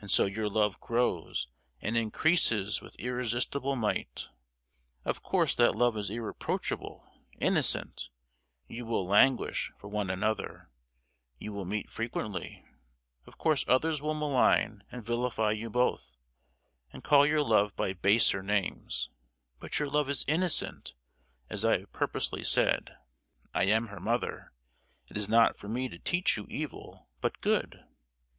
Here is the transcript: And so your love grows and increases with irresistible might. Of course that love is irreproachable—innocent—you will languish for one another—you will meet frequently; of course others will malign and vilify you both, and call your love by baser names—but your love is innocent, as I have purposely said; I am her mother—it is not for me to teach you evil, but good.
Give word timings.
And 0.00 0.10
so 0.10 0.24
your 0.24 0.48
love 0.48 0.80
grows 0.80 1.46
and 1.82 1.94
increases 1.94 2.80
with 2.80 2.98
irresistible 2.98 3.76
might. 3.76 4.30
Of 5.04 5.22
course 5.22 5.54
that 5.56 5.74
love 5.74 5.94
is 5.98 6.08
irreproachable—innocent—you 6.08 8.86
will 8.86 9.06
languish 9.06 9.70
for 9.76 9.88
one 9.88 10.08
another—you 10.08 11.52
will 11.52 11.66
meet 11.66 11.90
frequently; 11.90 12.64
of 13.26 13.36
course 13.36 13.66
others 13.68 14.00
will 14.00 14.14
malign 14.14 14.84
and 14.90 15.04
vilify 15.04 15.50
you 15.50 15.68
both, 15.68 16.16
and 16.90 17.04
call 17.04 17.26
your 17.26 17.42
love 17.42 17.76
by 17.76 17.92
baser 17.92 18.42
names—but 18.42 19.78
your 19.78 19.90
love 19.90 20.08
is 20.08 20.24
innocent, 20.26 20.94
as 21.50 21.62
I 21.62 21.80
have 21.80 21.92
purposely 21.92 22.42
said; 22.42 22.96
I 23.52 23.64
am 23.64 23.88
her 23.88 24.00
mother—it 24.00 25.18
is 25.18 25.28
not 25.28 25.58
for 25.58 25.68
me 25.68 25.90
to 25.90 25.98
teach 25.98 26.38
you 26.38 26.46
evil, 26.48 27.10
but 27.20 27.42
good. 27.42 27.84